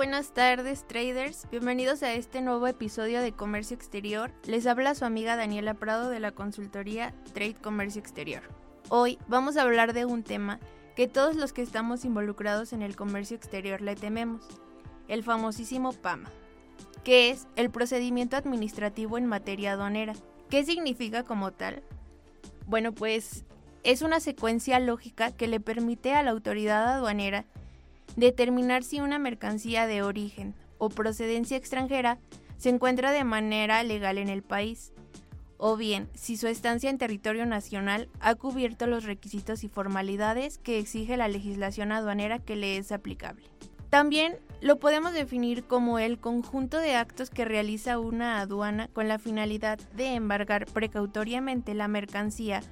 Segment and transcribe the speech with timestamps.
[0.00, 1.46] Buenas tardes traders.
[1.50, 4.32] Bienvenidos a este nuevo episodio de Comercio Exterior.
[4.46, 8.40] Les habla su amiga Daniela Prado de la consultoría Trade Comercio Exterior.
[8.88, 10.58] Hoy vamos a hablar de un tema
[10.96, 14.42] que todos los que estamos involucrados en el comercio exterior le tememos,
[15.06, 16.30] el famosísimo PAMA,
[17.04, 20.14] que es el procedimiento administrativo en materia aduanera.
[20.48, 21.82] ¿Qué significa como tal?
[22.64, 23.44] Bueno, pues
[23.82, 27.44] es una secuencia lógica que le permite a la autoridad aduanera
[28.16, 32.18] determinar si una mercancía de origen o procedencia extranjera
[32.56, 34.92] se encuentra de manera legal en el país
[35.56, 40.78] o bien si su estancia en territorio nacional ha cubierto los requisitos y formalidades que
[40.78, 43.44] exige la legislación aduanera que le es aplicable.
[43.90, 49.18] También lo podemos definir como el conjunto de actos que realiza una aduana con la
[49.18, 52.62] finalidad de embargar precautoriamente la mercancía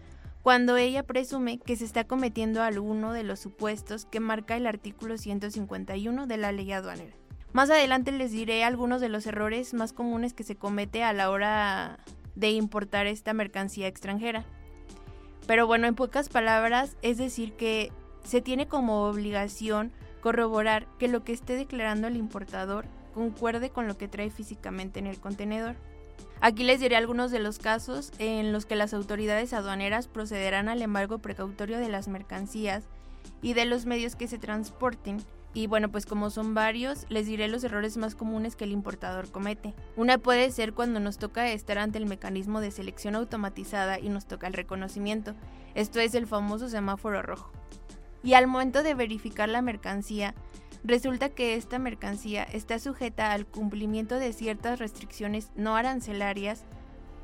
[0.48, 5.18] cuando ella presume que se está cometiendo alguno de los supuestos que marca el artículo
[5.18, 7.14] 151 de la ley aduanera.
[7.52, 11.28] Más adelante les diré algunos de los errores más comunes que se comete a la
[11.28, 11.98] hora
[12.34, 14.46] de importar esta mercancía extranjera.
[15.46, 17.92] Pero bueno, en pocas palabras, es decir que
[18.24, 23.98] se tiene como obligación corroborar que lo que esté declarando el importador concuerde con lo
[23.98, 25.76] que trae físicamente en el contenedor.
[26.40, 30.82] Aquí les diré algunos de los casos en los que las autoridades aduaneras procederán al
[30.82, 32.84] embargo precautorio de las mercancías
[33.42, 35.24] y de los medios que se transporten
[35.54, 39.30] y bueno, pues como son varios, les diré los errores más comunes que el importador
[39.30, 39.74] comete.
[39.96, 44.26] Una puede ser cuando nos toca estar ante el mecanismo de selección automatizada y nos
[44.26, 45.34] toca el reconocimiento.
[45.74, 47.50] Esto es el famoso semáforo rojo.
[48.22, 50.34] Y al momento de verificar la mercancía,
[50.84, 56.64] resulta que esta mercancía está sujeta al cumplimiento de ciertas restricciones no arancelarias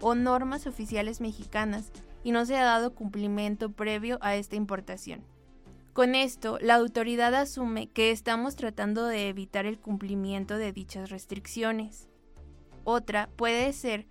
[0.01, 1.91] o normas oficiales mexicanas
[2.23, 5.25] y no se ha dado cumplimiento previo a esta importación.
[5.93, 12.09] Con esto, la autoridad asume que estamos tratando de evitar el cumplimiento de dichas restricciones.
[12.83, 14.07] Otra puede ser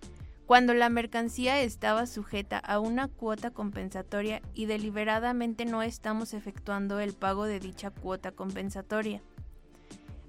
[0.46, 7.14] cuando la mercancía estaba sujeta a una cuota compensatoria y deliberadamente no estamos efectuando el
[7.14, 9.22] pago de dicha cuota compensatoria.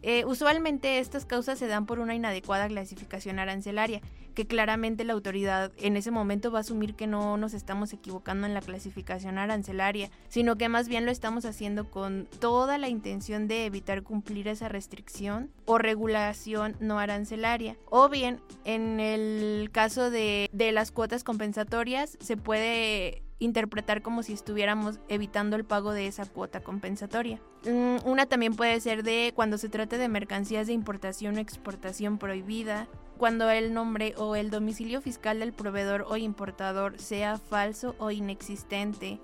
[0.08, 4.02] Eh, usualmente estas causas se dan por una inadecuada clasificación arancelaria,
[4.36, 8.46] que claramente la autoridad en ese momento va a asumir que no nos estamos equivocando
[8.46, 13.48] en la clasificación arancelaria, sino que más bien lo estamos haciendo con toda la intención
[13.48, 17.76] de evitar cumplir esa restricción o regulación no arancelaria.
[17.90, 24.34] O bien, en el caso de, de las cuotas compensatorias, se puede interpretar como si
[24.34, 27.42] estuviéramos evitando el pago de esa cuota compensatoria.
[27.66, 32.18] Mm, una también puede ser de cuando se trata de mercancías de importación o exportación
[32.18, 32.88] prohibida,
[33.18, 39.20] cuando el nombre o el domicilio fiscal del proveedor o importador sea falso o inexistente,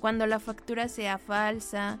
[0.00, 1.98] cuando la factura sea falsa,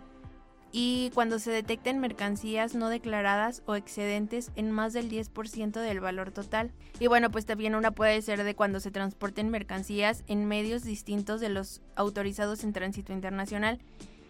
[0.70, 6.30] y cuando se detecten mercancías no declaradas o excedentes en más del 10% del valor
[6.30, 6.72] total.
[7.00, 11.40] Y bueno, pues también una puede ser de cuando se transporten mercancías en medios distintos
[11.40, 13.78] de los autorizados en tránsito internacional.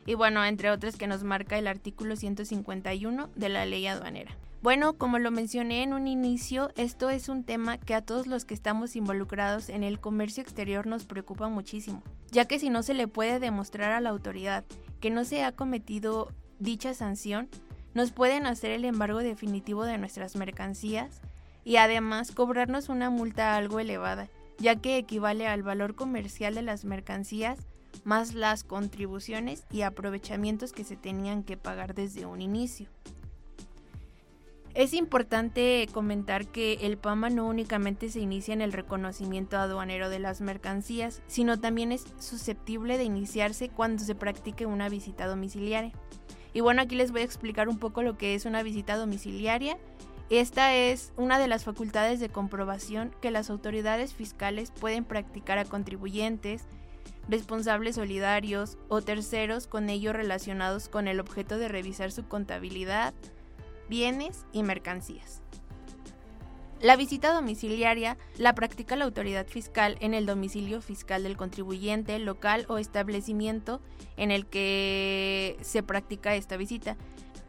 [0.07, 4.37] Y bueno, entre otras que nos marca el artículo 151 de la ley aduanera.
[4.61, 8.45] Bueno, como lo mencioné en un inicio, esto es un tema que a todos los
[8.45, 12.95] que estamos involucrados en el comercio exterior nos preocupa muchísimo, ya que si no se
[12.95, 14.65] le puede demostrar a la autoridad
[15.01, 17.49] que no se ha cometido dicha sanción,
[17.95, 21.21] nos pueden hacer el embargo definitivo de nuestras mercancías
[21.65, 24.29] y además cobrarnos una multa algo elevada,
[24.59, 27.59] ya que equivale al valor comercial de las mercancías
[28.05, 32.89] más las contribuciones y aprovechamientos que se tenían que pagar desde un inicio.
[34.79, 40.21] Es importante comentar que el PAMA no únicamente se inicia en el reconocimiento aduanero de
[40.21, 45.91] las mercancías, sino también es susceptible de iniciarse cuando se practique una visita domiciliaria.
[46.53, 49.79] Y bueno, aquí les voy a explicar un poco lo que es una visita domiciliaria.
[50.31, 55.65] Esta es una de las facultades de comprobación que las autoridades fiscales pueden practicar a
[55.65, 56.67] contribuyentes,
[57.29, 63.13] responsables solidarios o terceros con ello relacionados con el objeto de revisar su contabilidad,
[63.89, 65.43] bienes y mercancías.
[66.81, 72.67] La visita domiciliaria la practica la autoridad fiscal en el domicilio fiscal del contribuyente, local
[72.69, 73.81] o establecimiento
[74.17, 76.97] en el que se practica esta visita.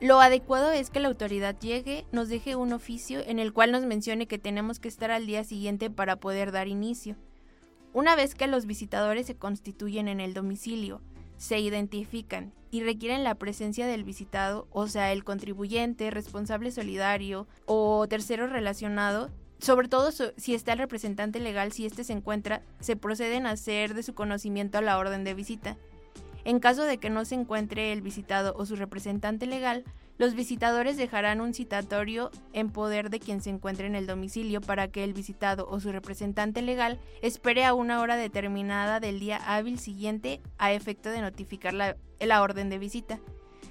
[0.02, 3.84] Lo adecuado es que la autoridad llegue, nos deje un oficio en el cual nos
[3.84, 7.16] mencione que tenemos que estar al día siguiente para poder dar inicio.
[7.94, 11.02] Una vez que los visitadores se constituyen en el domicilio,
[11.40, 18.06] se identifican y requieren la presencia del visitado, o sea, el contribuyente, responsable solidario o
[18.08, 23.48] tercero relacionado, sobre todo si está el representante legal, si éste se encuentra, se proceden
[23.48, 25.78] a hacer de su conocimiento a la orden de visita.
[26.44, 29.86] En caso de que no se encuentre el visitado o su representante legal,
[30.20, 34.90] los visitadores dejarán un citatorio en poder de quien se encuentre en el domicilio para
[34.90, 39.80] que el visitado o su representante legal espere a una hora determinada del día hábil
[39.80, 41.96] siguiente a efecto de notificar la,
[42.42, 43.20] orden de visita.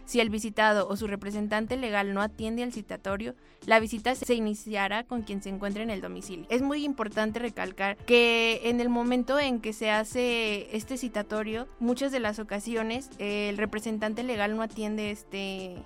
[0.06, 3.34] Si el visitado o su representante legal no atiende al citatorio,
[3.66, 6.46] la visita se iniciará con quien se encuentre en el domicilio.
[6.48, 12.10] Es muy importante recalcar que en el momento en que se hace este citatorio, muchas
[12.10, 15.76] de las ocasiones el representante legal no atiende este,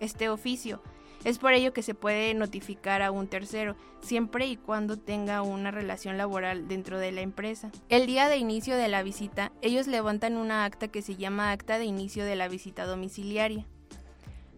[0.00, 0.82] este oficio.
[1.24, 5.70] Es por ello que se puede notificar a un tercero, siempre y cuando tenga una
[5.70, 7.72] relación laboral dentro de la empresa.
[7.88, 11.78] El día de inicio de la visita, ellos levantan una acta que se llama acta
[11.78, 13.66] de inicio de la visita domiciliaria.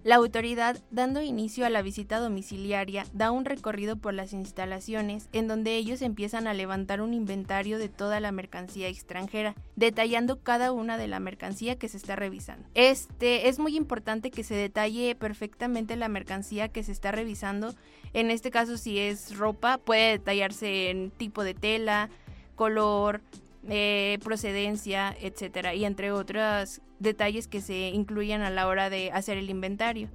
[0.09, 5.49] La autoridad, dando inicio a la visita domiciliaria, da un recorrido por las instalaciones en
[5.49, 10.97] donde ellos empiezan a levantar un inventario de toda la mercancía extranjera, detallando cada una
[10.97, 12.67] de la mercancía que se está revisando.
[12.73, 17.75] Este es muy importante que se detalle perfectamente la mercancía que se está revisando.
[18.15, 22.09] En este caso, si es ropa, puede detallarse en tipo de tela,
[22.55, 23.21] color,
[23.69, 29.39] eh, procedencia, etcétera, y entre otros detalles que se incluyen a la hora de hacer
[29.39, 30.09] el inventario.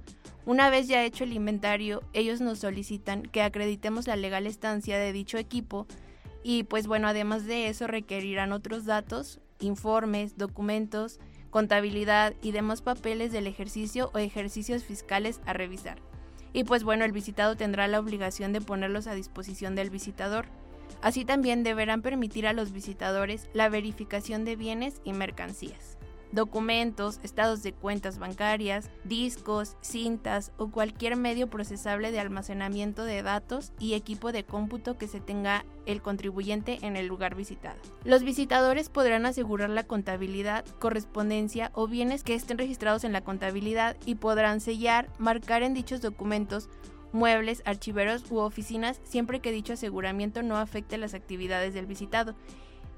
[0.46, 5.12] Una vez ya hecho el inventario, ellos nos solicitan que acreditemos la legal estancia de
[5.12, 5.86] dicho equipo
[6.42, 11.18] y pues bueno, además de eso requerirán otros datos, informes, documentos,
[11.48, 15.98] contabilidad y demás papeles del ejercicio o ejercicios fiscales a revisar.
[16.52, 20.46] Y pues bueno, el visitado tendrá la obligación de ponerlos a disposición del visitador.
[21.02, 25.98] Así también deberán permitir a los visitadores la verificación de bienes y mercancías.
[26.34, 33.72] Documentos, estados de cuentas bancarias, discos, cintas o cualquier medio procesable de almacenamiento de datos
[33.78, 37.76] y equipo de cómputo que se tenga el contribuyente en el lugar visitado.
[38.02, 43.96] Los visitadores podrán asegurar la contabilidad, correspondencia o bienes que estén registrados en la contabilidad
[44.04, 46.68] y podrán sellar, marcar en dichos documentos
[47.14, 52.34] muebles, archiveros u oficinas siempre que dicho aseguramiento no afecte las actividades del visitado.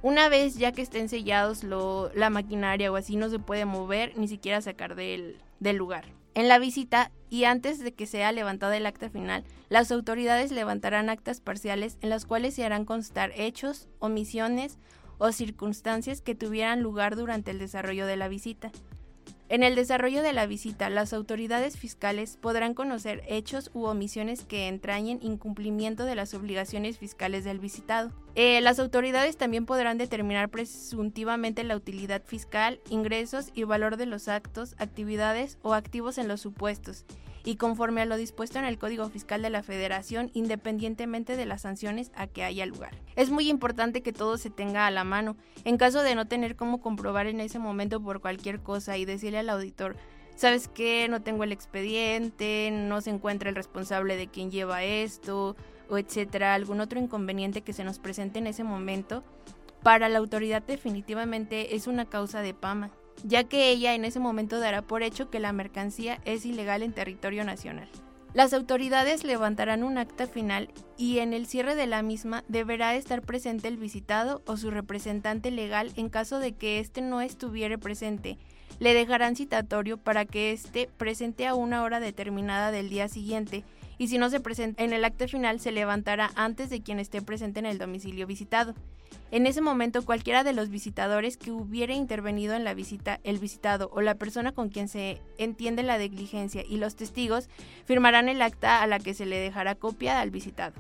[0.03, 4.29] Una vez ya que estén sellados la maquinaria o así no se puede mover ni
[4.29, 6.05] siquiera sacar del, lugar.
[6.35, 11.09] En la visita y antes de que sea levantada el acta final, las autoridades levantarán
[11.09, 14.79] actas parciales en las cuales se harán constar hechos, omisiones
[15.19, 18.71] o circunstancias que tuvieran lugar durante el desarrollo de la visita.
[19.49, 24.67] En el desarrollo de la visita, las autoridades fiscales podrán conocer hechos u omisiones que
[24.67, 28.11] entrañen incumplimiento de las obligaciones fiscales del visitado.
[28.35, 34.27] Eh, las autoridades también podrán determinar presuntivamente la utilidad fiscal, ingresos y valor de los
[34.27, 37.05] actos, actividades o activos en los supuestos
[37.47, 41.63] y conforme a lo dispuesto en el Código Fiscal de la Federación, independientemente de las
[41.63, 42.91] sanciones a que haya lugar.
[43.15, 45.37] Es muy importante que todo se tenga a la mano.
[45.65, 49.39] En caso de no tener cómo comprobar en ese momento por cualquier cosa y decirle
[49.39, 49.97] al auditor,
[50.35, 51.07] ¿sabes qué?
[51.09, 55.55] No tengo el expediente, no se encuentra el responsable de quien lleva esto,
[55.89, 59.23] o etcétera, algún otro inconveniente que se nos presente en ese momento,
[59.85, 62.91] para la autoridad definitivamente es una causa de PAMA
[63.25, 66.93] ya que ella en ese momento dará por hecho que la mercancía es ilegal en
[66.93, 67.89] territorio nacional.
[68.37, 70.69] Las autoridades levantarán un acta final
[70.99, 75.51] y en el cierre de la misma deberá estar presente el visitado o su representante
[75.51, 78.37] legal en caso de que éste no estuviera presente.
[78.79, 83.65] Le dejarán citatorio para que éste presente a una hora determinada del día siguiente
[83.99, 87.23] y si no se presenta en el acta final se levantará antes de quien esté
[87.23, 88.75] presente en el domicilio visitado.
[89.31, 93.91] En ese momento cualquiera de los visitadores que hubiera intervenido en la visita, el visitado
[93.93, 97.49] o la persona con quien se entiende la negligencia y los testigos
[97.85, 100.75] firmarán el acta a la que se le dejará copia al visitado.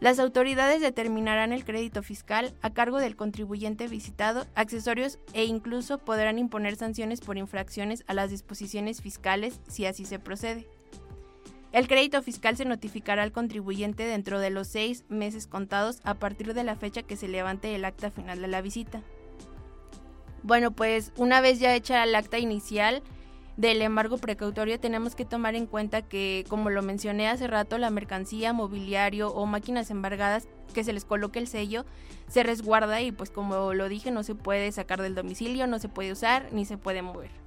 [0.00, 6.38] Las autoridades determinarán el crédito fiscal a cargo del contribuyente visitado, accesorios e incluso podrán
[6.38, 10.66] imponer sanciones por infracciones a las disposiciones fiscales si así se procede.
[11.72, 16.52] El crédito fiscal se notificará al contribuyente dentro de los seis meses contados a partir
[16.52, 19.02] de la fecha que se levante el acta final de la visita.
[20.42, 23.02] Bueno, pues una vez ya hecha el acta inicial
[23.56, 27.90] del embargo precautorio, tenemos que tomar en cuenta que, como lo mencioné hace rato, la
[27.90, 31.84] mercancía, mobiliario o máquinas embargadas que se les coloque el sello
[32.30, 35.88] se resguarda y pues como lo dije no se puede sacar del domicilio, no se
[35.88, 37.39] puede usar ni se puede mover.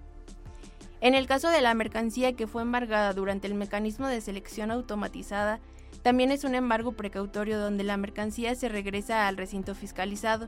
[1.04, 5.60] En el caso de la mercancía que fue embargada durante el mecanismo de selección automatizada,
[6.02, 10.48] también es un embargo precautorio donde la mercancía se regresa al recinto fiscalizado,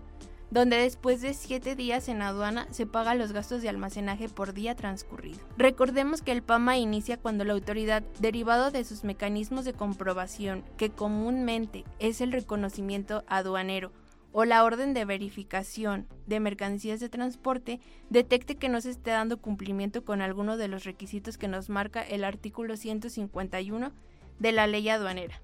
[0.52, 4.78] donde después de siete días en aduana se pagan los gastos de almacenaje por día
[4.78, 5.40] transcurrido.
[5.58, 10.90] Recordemos que el PAMA inicia cuando la autoridad, derivado de sus mecanismos de comprobación, que
[10.90, 13.92] comúnmente es el reconocimiento aduanero,
[14.38, 19.38] o la orden de verificación de mercancías de transporte detecte que no se esté dando
[19.38, 23.94] cumplimiento con alguno de los requisitos que nos marca el artículo 151
[24.40, 25.42] de la ley aduanera.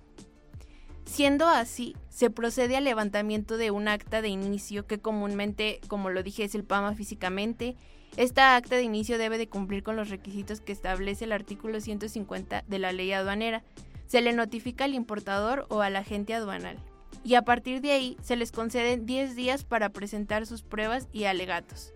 [1.05, 6.21] Siendo así, se procede al levantamiento de un acta de inicio que comúnmente, como lo
[6.21, 7.77] dije, es el PAMA físicamente.
[8.17, 12.65] Esta acta de inicio debe de cumplir con los requisitos que establece el artículo 150
[12.67, 13.63] de la ley aduanera.
[14.07, 16.77] Se le notifica al importador o al agente aduanal.
[17.24, 21.25] Y a partir de ahí se les conceden 10 días para presentar sus pruebas y
[21.25, 21.94] alegatos.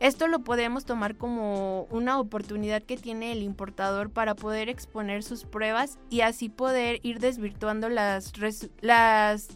[0.00, 5.44] Esto lo podemos tomar como una oportunidad que tiene el importador para poder exponer sus
[5.44, 8.32] pruebas y así poder ir desvirtuando las,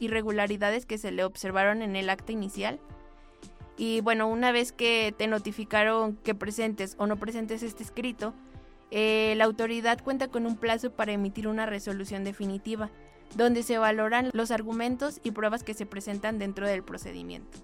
[0.00, 2.80] irregularidades que se le observaron en el acta inicial.
[3.76, 8.34] Y bueno, una vez que te notificaron que presentes o no presentes este escrito,
[8.90, 12.90] eh, la autoridad cuenta con un plazo para emitir una resolución definitiva,
[13.36, 17.58] donde se valoran los argumentos y pruebas que se presentan dentro del procedimiento.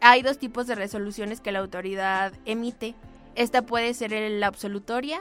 [0.00, 2.94] Hay dos tipos de resoluciones que la autoridad emite.
[3.34, 5.20] Esta puede ser la absolutoria,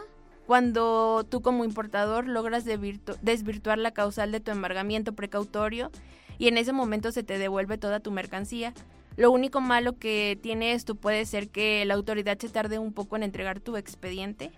[0.49, 5.91] cuando tú como importador logras desvirtuar la causal de tu embargamiento precautorio
[6.39, 8.73] y en ese momento se te devuelve toda tu mercancía.
[9.15, 13.15] Lo único malo que tiene esto puede ser que la autoridad se tarde un poco
[13.15, 14.51] en entregar tu expediente.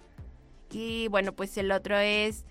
[0.72, 2.46] Y bueno, pues el otro es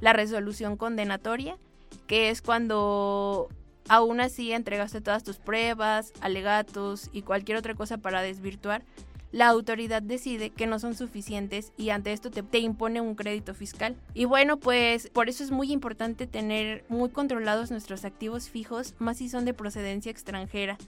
[0.00, 1.58] la resolución condenatoria,
[2.06, 3.48] que es cuando
[3.88, 8.82] aún así entregaste todas tus pruebas, alegatos y cualquier otra cosa para desvirtuar,
[9.30, 13.54] la autoridad decide que no son suficientes y ante esto te, te, impone un crédito
[13.54, 13.94] fiscal.
[14.14, 19.18] Y bueno, pues por eso es muy importante tener muy controlados nuestros activos fijos, más
[19.18, 20.78] si son de procedencia extranjera.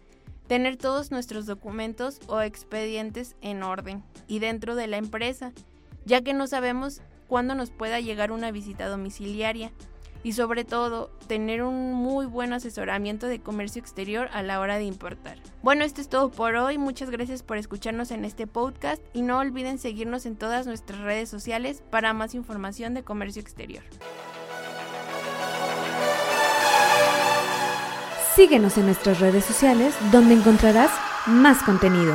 [0.47, 5.53] Tener todos nuestros documentos o expedientes en orden y dentro de la empresa,
[6.07, 9.71] ya que no sabemos cuándo nos pueda llegar una visita domiciliaria
[10.23, 14.85] y sobre todo tener un muy buen asesoramiento de comercio exterior a la hora de
[14.85, 15.39] importar.
[15.63, 19.39] Bueno, esto es todo por hoy, muchas gracias por escucharnos en este podcast y no
[19.39, 23.83] olviden seguirnos en todas nuestras redes sociales para más información de comercio exterior.
[28.35, 30.91] Síguenos en nuestras redes sociales donde encontrarás
[31.27, 32.15] más contenido.